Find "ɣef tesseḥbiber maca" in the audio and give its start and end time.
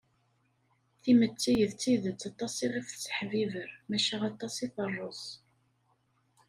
2.73-4.17